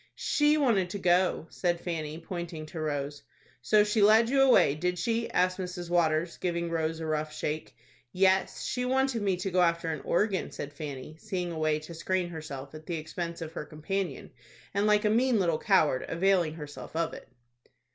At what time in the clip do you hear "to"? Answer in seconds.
0.89-0.97, 2.65-2.79, 9.37-9.51, 11.81-11.93